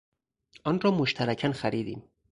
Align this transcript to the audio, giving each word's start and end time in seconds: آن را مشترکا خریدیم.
آن 0.63 0.81
را 0.81 0.91
مشترکا 0.91 1.51
خریدیم. 1.51 2.03